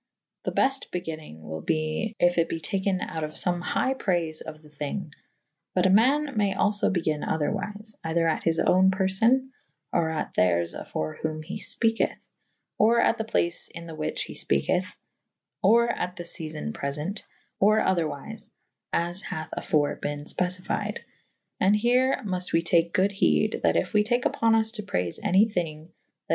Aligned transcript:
The 0.45 0.51
befte 0.51 0.89
begynnynge 0.89 1.41
wyl 1.43 1.61
be 1.63 2.15
if 2.19 2.39
it 2.39 2.49
be 2.49 2.59
taken 2.59 3.01
out 3.01 3.23
of 3.23 3.33
fome 3.33 3.61
hygh 3.61 3.99
prayfe 3.99 4.41
of 4.41 4.63
the 4.63 4.67
thynge. 4.67 5.11
But 5.75 5.85
a 5.85 5.91
man 5.91 6.35
maye 6.35 6.55
alfo 6.55 6.91
begyne 6.91 7.23
otherwyfe 7.23 7.93
/ 7.99 8.03
eyther 8.03 8.27
at 8.27 8.41
his 8.41 8.57
owne 8.57 8.89
perfon 8.89 9.49
or 9.93 10.09
at 10.09 10.33
theyrs 10.33 10.73
afore 10.73 11.19
whom 11.21 11.43
he 11.43 11.59
fpeketh 11.59 12.17
/ 12.53 12.77
or 12.79 12.99
at 12.99 13.19
the 13.19 13.23
place 13.23 13.67
in 13.75 13.85
the 13.85 13.93
whiche 13.93 14.23
he 14.23 14.33
fpeketh 14.33 14.95
/ 15.31 15.61
or 15.61 15.87
at 15.91 16.15
the 16.15 16.23
feafon 16.23 16.71
prefent 16.73 17.21
/ 17.41 17.59
or 17.59 17.79
otherwyfe 17.79 18.49
/ 18.77 18.91
as 19.09 19.21
hathe 19.21 19.49
afore 19.53 19.97
ben 19.97 20.23
fpecified 20.23 20.97
/ 21.29 21.59
and 21.61 21.75
here 21.75 22.19
muft 22.25 22.53
we 22.53 22.63
take 22.63 22.91
good 22.91 23.11
hede 23.11 23.59
that 23.61 23.75
yf 23.75 23.93
we 23.93 24.03
take 24.03 24.23
vpo« 24.23 24.51
vs 24.51 24.71
to 24.71 24.81
praife 24.81 25.19
any 25.21 25.45
thynge 25.45 25.45
that 25.45 25.59
is 25.59 25.89
no^ 25.89 25.89
■ 25.89 25.89
B. 25.89 25.89